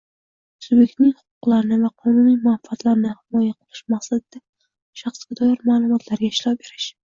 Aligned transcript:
Subyektning 0.67 1.11
huquqlarini 1.17 1.77
va 1.83 1.91
qonuniy 2.05 2.39
manfaatlarini 2.47 3.13
himoya 3.13 3.53
qilish 3.59 3.85
maqsadida 3.97 4.43
shaxsga 5.05 5.41
doir 5.45 5.63
ma’lumotlarga 5.71 6.35
ishlov 6.35 6.61
berish 6.67 6.93